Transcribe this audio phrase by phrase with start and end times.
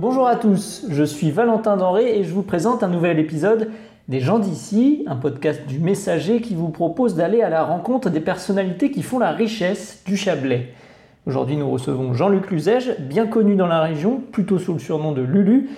[0.00, 3.68] Bonjour à tous, je suis Valentin Denré et je vous présente un nouvel épisode
[4.08, 8.20] des gens d'ici, un podcast du Messager qui vous propose d'aller à la rencontre des
[8.20, 10.68] personnalités qui font la richesse du Chablais.
[11.26, 15.20] Aujourd'hui, nous recevons Jean-Luc Luzège, bien connu dans la région, plutôt sous le surnom de
[15.20, 15.68] Lulu.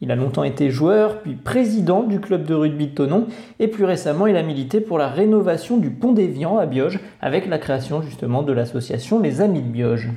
[0.00, 3.26] Il a longtemps été joueur, puis président du club de rugby de Tonon,
[3.58, 7.48] et plus récemment, il a milité pour la rénovation du pont d'Évian à Bioge, avec
[7.48, 10.08] la création justement de l'association Les Amis de Bioge.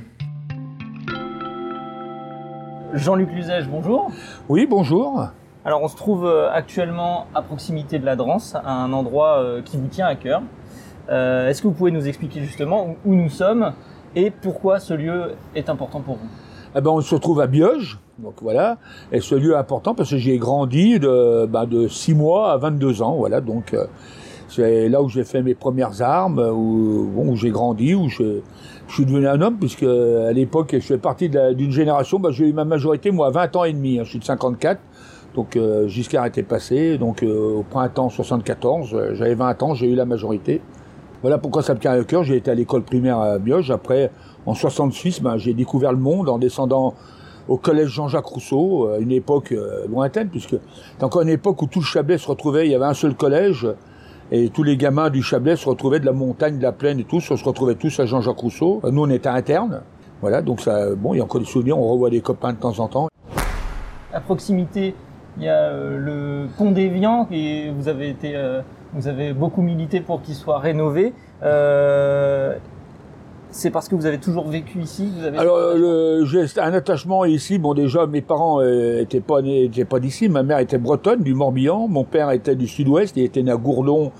[2.94, 4.10] Jean-Luc Luzège, bonjour.
[4.48, 5.26] Oui, bonjour.
[5.64, 9.62] Alors, on se trouve euh, actuellement à proximité de la Drance, à un endroit euh,
[9.62, 10.42] qui vous tient à cœur.
[11.10, 13.72] Euh, Est-ce que vous pouvez nous expliquer justement où, où nous sommes
[14.14, 16.28] et pourquoi ce lieu est important pour vous?
[16.74, 18.78] Eh ben, on se retrouve à Bioge, donc voilà.
[19.12, 22.52] Et ce lieu est important parce que j'y ai grandi de, ben, de 6 mois
[22.52, 23.40] à 22 ans, voilà.
[23.40, 23.86] Donc, euh,
[24.48, 28.40] c'est là où j'ai fait mes premières armes, où, bon, où j'ai grandi, où je,
[28.88, 32.48] je suis devenu un homme, puisque à l'époque, je fais partie d'une génération, ben, j'ai
[32.48, 33.98] eu ma majorité, moi, à 20 ans et demi.
[33.98, 34.02] hein.
[34.04, 34.80] je suis de 54.
[35.34, 36.96] Donc, euh, Giscard était passé.
[36.96, 40.62] Donc, euh, au printemps 74, euh, j'avais 20 ans, j'ai eu la majorité.
[41.22, 42.22] Voilà pourquoi ça me tient à cœur.
[42.22, 43.70] J'ai été à l'école primaire à Bioge.
[43.70, 44.10] Après,
[44.46, 46.94] en 66, ben, j'ai découvert le monde en descendant
[47.48, 50.56] au collège Jean-Jacques Rousseau, une époque euh, lointaine, puisque
[50.96, 53.14] c'est encore une époque où tout le Chablais se retrouvait, il y avait un seul
[53.14, 53.68] collège,
[54.32, 57.04] et tous les gamins du Chablais se retrouvaient de la montagne, de la plaine et
[57.04, 58.80] tout, on se retrouvait tous à Jean-Jacques Rousseau.
[58.90, 59.82] Nous, on était internes.
[60.20, 62.58] Voilà, donc ça, bon, il y a encore des souvenirs, on revoit des copains de
[62.58, 63.08] temps en temps.
[64.12, 64.94] À proximité,
[65.36, 68.62] il y a euh, le pont d'Évian et vous avez été, euh,
[68.94, 71.12] vous avez beaucoup milité pour qu'il soit rénové.
[71.42, 72.56] Euh,
[73.56, 75.10] c'est parce que vous avez toujours vécu ici.
[75.16, 77.58] Vous avez Alors, euh, j'ai un attachement ici.
[77.58, 80.28] Bon, déjà, mes parents euh, étaient pas étaient pas d'ici.
[80.28, 81.88] Ma mère était bretonne, du Morbihan.
[81.88, 83.16] Mon père était du Sud-Ouest.
[83.16, 84.12] Il était né à Gourdon.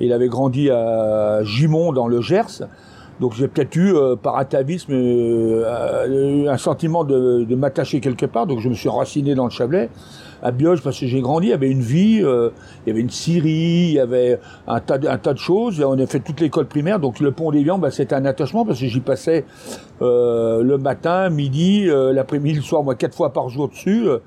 [0.00, 2.66] Il avait grandi à Gimont, dans le Gers.
[3.20, 8.24] Donc, j'ai peut-être eu, euh, par atavisme, euh, euh, un sentiment de, de m'attacher quelque
[8.24, 8.46] part.
[8.46, 9.90] Donc, je me suis raciné dans le Chablais.
[10.42, 12.50] À Bioge, parce que j'ai grandi, il y avait une vie, euh,
[12.84, 15.80] il y avait une scierie, il y avait un tas, de- un tas de choses.
[15.80, 16.98] Et on a fait toute l'école primaire.
[16.98, 19.44] Donc, le pont d'Évian, bah, c'était un attachement parce que j'y passais
[20.02, 24.08] euh, le matin, midi, euh, l'après-midi, le soir, moi, quatre fois par jour dessus.
[24.08, 24.18] euh,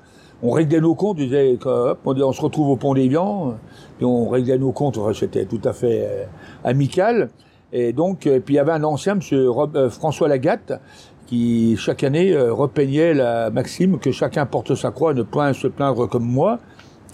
[0.42, 3.52] on réglait nos comptes, on hop, on, se retrouve au pont d'Évian, euh,
[4.00, 6.24] et on réglait nos comptes, c'était tout à fait euh,
[6.64, 7.30] amical.
[7.72, 10.80] Et donc, euh, puis il y avait un ancien, monsieur Rob- François Lagatte,
[11.26, 15.66] qui chaque année euh, repeignait la maxime que chacun porte sa croix, ne point se
[15.66, 16.58] plaindre comme moi.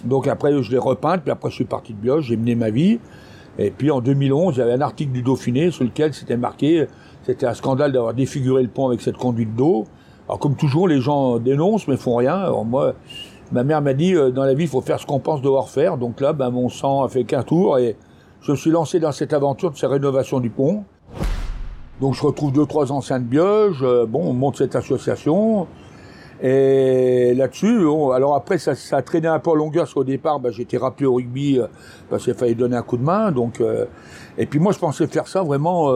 [0.04, 2.70] Donc après, je l'ai repeinte, puis après je suis parti de Bioche, j'ai mené ma
[2.70, 2.98] vie.
[3.58, 6.86] Et puis en 2011, il y avait un article du Dauphiné sur lequel c'était marqué,
[7.22, 9.84] c'était un scandale d'avoir défiguré le pont avec cette conduite d'eau.
[10.28, 12.36] Alors comme toujours, les gens dénoncent mais font rien.
[12.36, 12.94] Alors moi,
[13.52, 15.68] ma mère m'a dit, euh, dans la vie, il faut faire ce qu'on pense devoir
[15.68, 15.98] faire.
[15.98, 17.96] Donc là, ben, mon sang a fait qu'un tour et
[18.40, 20.84] je me suis lancé dans cette aventure de cette rénovation du pont.
[22.00, 25.66] Donc je retrouve deux, trois anciens de euh, bon, on monte cette association.
[26.42, 30.40] Et là-dessus, alors après, ça, ça a traîné un peu en longueur, parce qu'au départ,
[30.40, 31.66] bah, j'étais rappelé au rugby, euh,
[32.08, 33.30] parce qu'il fallait donner un coup de main.
[33.30, 33.84] Donc, euh,
[34.38, 35.92] et puis moi, je pensais faire ça vraiment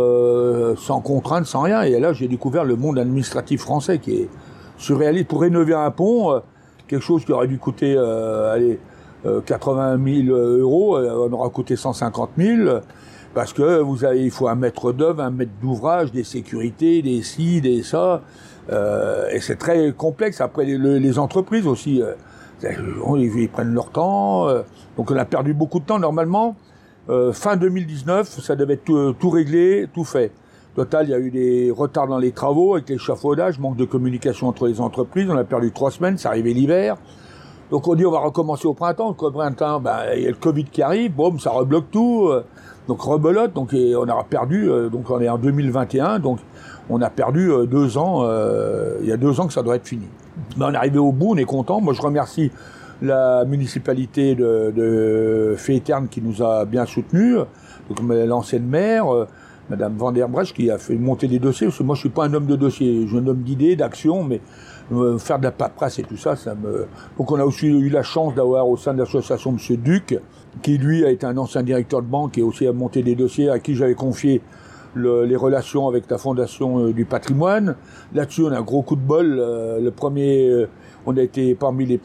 [0.76, 1.80] sans contrainte, sans rien.
[1.82, 4.28] Et là, j'ai découvert le monde administratif français, qui est
[4.76, 5.28] surréaliste.
[5.28, 6.42] Pour rénover un pont,
[6.86, 8.78] quelque chose qui aurait dû coûter, allez,
[9.24, 12.80] euh, 80 000 euros, on aura coûté 150 000.
[13.34, 17.22] Parce que vous avez, il faut un maître d'œuvre, un maître d'ouvrage, des sécurités, des
[17.22, 18.22] ci, des ça.
[18.70, 20.40] Euh, et c'est très complexe.
[20.40, 22.12] Après, les, les entreprises aussi, euh,
[22.62, 24.48] ils, ils prennent leur temps.
[24.48, 24.62] euh,
[24.96, 25.98] donc on a perdu beaucoup de temps.
[25.98, 26.54] Normalement,
[27.10, 30.30] euh, fin 2019, ça devait être tout, tout réglé, tout fait.
[30.76, 34.48] Total, il y a eu des retards dans les travaux avec l'échafaudage, manque de communication
[34.48, 35.28] entre les entreprises.
[35.28, 36.96] On a perdu trois semaines, c'est arrivé l'hiver.
[37.70, 39.14] Donc on dit on va recommencer au printemps.
[39.18, 42.30] Au printemps, ben, il y a le Covid qui arrive, boum, ça rebloque tout.
[42.88, 46.38] Donc rebelote, donc et on aura perdu, euh, donc on est en 2021, donc
[46.90, 49.76] on a perdu euh, deux ans, euh, il y a deux ans que ça doit
[49.76, 50.06] être fini.
[50.56, 51.80] Mais on est arrivé au bout, on est content.
[51.80, 52.50] Moi je remercie
[53.02, 55.56] la municipalité de, de
[56.10, 57.38] qui nous a bien soutenus,
[57.88, 59.26] donc l'ancienne maire, euh,
[59.70, 62.08] Madame Van der Bresch qui a fait monter des dossiers, parce que moi je suis
[62.10, 64.40] pas un homme de dossier, je suis un homme d'idées, d'action, mais
[64.92, 66.86] euh, faire de la paperasse et tout ça, ça me...
[67.16, 70.18] Donc on a aussi eu la chance d'avoir au sein de l'association Monsieur Duc,
[70.62, 73.48] qui lui a été un ancien directeur de banque et aussi a monté des dossiers
[73.48, 74.42] à qui j'avais confié
[74.92, 77.74] le- les relations avec la Fondation euh, du patrimoine.
[78.14, 79.38] Là-dessus, on a un gros coup de bol.
[79.40, 80.66] euh, le premier,
[81.06, 82.00] on a été parmi les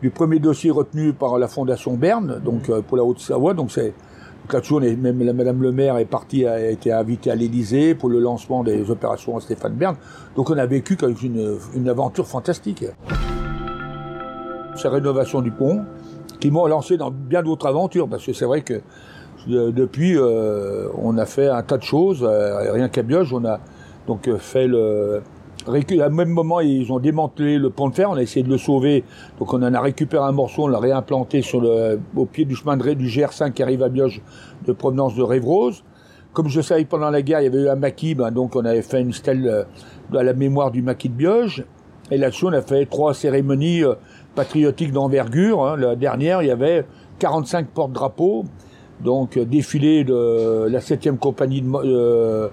[0.00, 3.52] du premier dossier retenu par la Fondation Berne, donc pour la Haute-Savoie.
[3.52, 3.92] Donc c'est
[4.54, 8.62] est, même Madame le maire est partie, a été invitée à l'Élysée pour le lancement
[8.62, 9.96] des opérations à Stéphane Bern.
[10.36, 12.84] Donc on a vécu une, une aventure fantastique.
[14.76, 15.84] Cette rénovation du pont,
[16.40, 18.80] qui m'ont lancé dans bien d'autres aventures, parce que c'est vrai que
[19.48, 22.22] euh, depuis, euh, on a fait un tas de choses.
[22.22, 23.60] euh, rien qu'à Bioge, on a
[24.06, 25.22] donc fait le,
[25.66, 28.58] à même moment, ils ont démantelé le pont de fer, on a essayé de le
[28.58, 29.04] sauver,
[29.38, 32.54] donc on en a récupéré un morceau, on l'a réimplanté sur le, au pied du
[32.54, 34.22] chemin de du GR5 qui arrive à Bioge
[34.66, 35.84] de provenance de Révrose.
[36.32, 38.64] Comme je savais pendant la guerre, il y avait eu un maquis, ben donc on
[38.64, 41.64] avait fait une stèle euh, à la mémoire du maquis de Bioge.
[42.10, 43.94] Et là-dessus, on a fait trois cérémonies euh,
[44.34, 45.64] patriotiques d'envergure.
[45.64, 45.76] Hein.
[45.76, 46.86] La dernière, il y avait
[47.18, 48.44] 45 porte-drapeaux
[49.04, 52.48] donc euh, défilé de la 7e compagnie de, euh,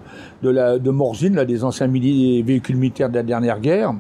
[0.80, 3.94] de, Morzine, là, des anciens véhicules militaires de la dernière guerre.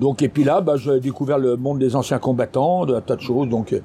[0.00, 3.16] Donc, et puis là, bah, j'ai découvert le monde des anciens combattants, de un tas
[3.16, 3.48] de choses.
[3.48, 3.80] Donc, euh,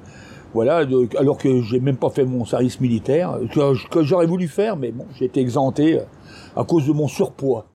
[0.54, 0.86] voilà,
[1.18, 5.04] alors que j'ai même pas fait mon service militaire, que, j'aurais voulu faire, mais bon,
[5.18, 6.00] j'ai été exempté
[6.56, 7.66] à cause de mon surpoids.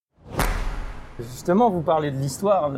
[1.19, 2.71] Justement, vous parlez de l'histoire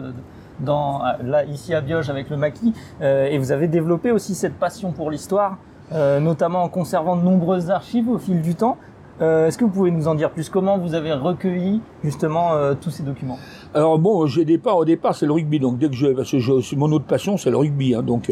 [0.65, 5.09] là ici à Bioge avec le maquis, et vous avez développé aussi cette passion pour
[5.09, 5.57] l'histoire.
[5.91, 8.77] Euh, notamment en conservant de nombreuses archives au fil du temps.
[9.21, 10.49] Euh, est-ce que vous pouvez nous en dire plus?
[10.49, 13.37] Comment vous avez recueilli justement euh, tous ces documents?
[13.73, 15.59] Alors bon, départ, au départ c'est le rugby.
[15.59, 17.93] Donc dès que je, parce que mon autre passion c'est le rugby.
[17.93, 18.31] Hein, donc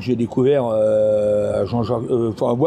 [0.00, 0.64] j'ai découvert
[1.64, 2.02] Jean-Jacques,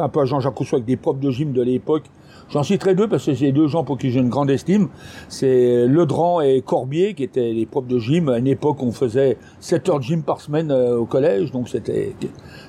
[0.01, 2.03] un peu Jean-Jacques Rousseau avec des profs de gym de l'époque
[2.49, 4.87] J'en citerai deux parce que c'est deux gens pour qui j'ai une grande estime.
[5.27, 8.29] C'est Ledran et Corbier qui étaient les profs de gym.
[8.29, 11.51] À une époque, on faisait 7 heures de gym par semaine euh, au collège.
[11.51, 12.15] Donc c'était,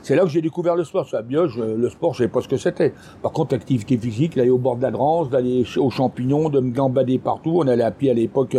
[0.03, 1.09] c'est là que j'ai découvert le sport.
[1.09, 2.93] Ça, le sport, je savais pas ce que c'était.
[3.23, 6.73] Par contre, l'activité physique, d'aller au bord de la Drance, d'aller aux champignons, de me
[6.73, 7.61] gambader partout.
[7.63, 8.57] On allait à pied à l'époque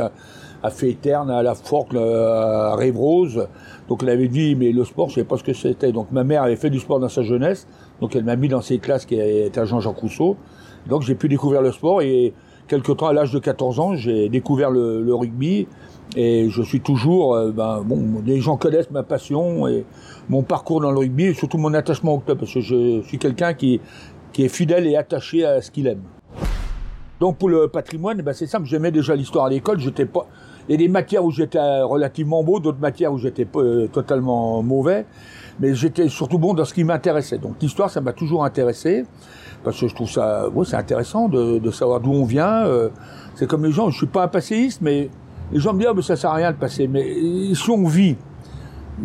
[0.64, 3.48] à, Féterne, à la Forcle, à Rêve-Rose.
[3.88, 5.92] Donc elle avait dit, mais le sport, je savais pas ce que c'était.
[5.92, 7.68] Donc ma mère avait fait du sport dans sa jeunesse.
[8.02, 10.38] Donc elle m'a mis dans ses classes qui étaient à Jean-Jacques Rousseau.
[10.88, 12.34] Donc j'ai pu découvrir le sport et
[12.70, 15.68] quelque temps à l'âge de 14 ans, j'ai découvert le, rugby
[16.16, 19.86] et je suis toujours, euh, ben, bon, les gens connaissent ma passion et
[20.30, 23.18] mon parcours dans le rugby et surtout mon attachement au club parce que je suis
[23.18, 23.82] quelqu'un qui,
[24.32, 26.02] qui est fidèle et attaché à ce qu'il aime.
[27.20, 30.28] Donc pour le patrimoine, ben c'est simple, j'aimais déjà l'histoire à l'école, j'étais pas
[30.70, 34.62] il y a des matières où j'étais relativement beau, d'autres matières où j'étais euh, totalement
[34.62, 35.08] mauvais,
[35.60, 37.40] mais j'étais surtout bon dans ce qui m'intéressait.
[37.40, 39.04] Donc l'histoire, ça m'a toujours intéressé
[39.64, 42.66] parce que je trouve ça, ouais, c'est intéressant de, savoir d'où on vient.
[42.66, 42.90] Euh,
[43.34, 45.10] c'est comme les gens, je suis pas un passéiste, mais
[45.52, 46.88] les gens me disent, oh, mais ça sert à rien de passer.
[46.88, 47.04] Mais
[47.56, 48.16] si on vit,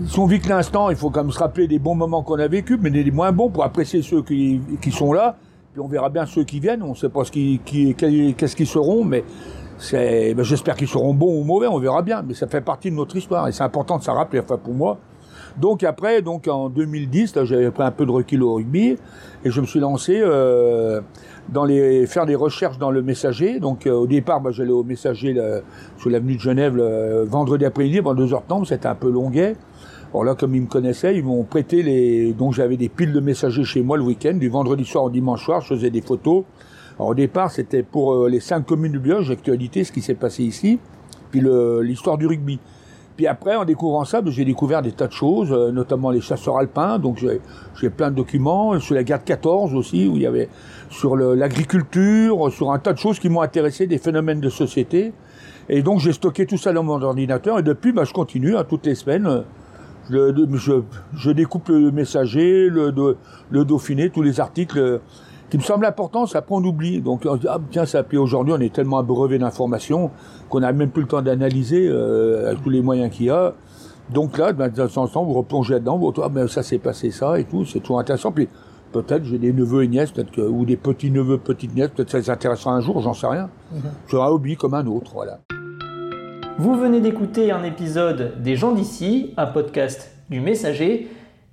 [0.07, 2.39] si on vit que l'instant, il faut quand même se rappeler des bons moments qu'on
[2.39, 4.61] a vécu, mais des moins bons pour apprécier ceux qui,
[4.93, 5.37] sont là.
[5.73, 6.83] Puis on verra bien ceux qui viennent.
[6.83, 9.25] On ne sait pas ce qui, qu'est-ce qu'ils seront, mais
[9.93, 11.67] ben j'espère qu'ils seront bons ou mauvais.
[11.67, 12.23] On verra bien.
[12.27, 14.41] Mais ça fait partie de notre histoire et c'est important de s'en rappeler.
[14.41, 14.99] Enfin, pour moi,
[15.59, 18.97] donc après, donc en 2010, j'avais pris un peu de recul au rugby
[19.45, 21.01] et je me suis lancé euh,
[21.49, 23.61] dans les faire des recherches dans le messager.
[23.61, 25.35] Donc euh, au départ, bah, j'allais au messager
[25.99, 26.77] sur l'avenue de Genève
[27.29, 29.57] vendredi après-midi, pendant deux heures de temps, c'était un peu longuet.
[30.15, 32.33] Alors là, comme ils me connaissaient, ils m'ont prêté les.
[32.35, 35.45] Donc j'avais des piles de messagers chez moi le week-end, du vendredi soir au dimanche
[35.45, 36.45] soir, je faisais des photos.
[36.99, 40.45] Au départ, c'était pour euh, les cinq communes du Bioge, actualité, ce qui s'est passé
[40.45, 40.79] ici,
[41.31, 41.43] puis
[41.83, 42.61] l'histoire du rugby.
[43.17, 46.21] Puis après, en découvrant ça, ben, j'ai découvert des tas de choses, euh, notamment les
[46.21, 46.99] chasseurs alpins.
[46.99, 47.25] Donc
[47.81, 50.49] j'ai plein de documents sur la guerre de 14 aussi, où il y avait
[50.91, 55.13] sur l'agriculture, sur un tas de choses qui m'ont intéressé, des phénomènes de société.
[55.69, 57.59] Et donc j'ai stocké tout ça dans mon ordinateur.
[57.59, 59.43] Et depuis, ben, je continue, hein, toutes les semaines.
[60.11, 60.35] Je,
[61.17, 63.17] je, découpe le messager, le,
[63.51, 65.01] le Dauphiné, tous les articles
[65.55, 67.01] qui me semble important, après on oublie.
[67.01, 70.11] Donc on dit, ah, tiens, ça puis aujourd'hui on est tellement abreuvé d'informations
[70.49, 73.55] qu'on n'a même plus le temps d'analyser euh, avec tous les moyens qu'il y a.
[74.11, 77.13] Donc là, ben, dans ce temps, vous replongez là-dedans, vous ah, ben, ça s'est passé
[77.13, 78.33] ça et tout, c'est toujours intéressant.
[78.33, 78.49] Puis
[78.91, 82.11] peut-être j'ai des neveux et nièces, peut-être que, ou des petits neveux, petites nièces, peut-être
[82.11, 83.49] ça les intéressera un jour, j'en sais rien.
[83.71, 83.77] Mm
[84.09, 85.39] C'est un hobby comme un autre, voilà.
[86.59, 91.07] Vous venez d'écouter un épisode des gens d'ici, un podcast du Messager.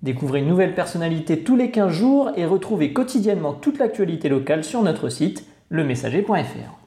[0.04, 4.82] Découvrez une nouvelle personnalité tous les 15 jours et retrouvez quotidiennement toute l'actualité locale sur
[4.82, 6.81] notre site lemessager.fr.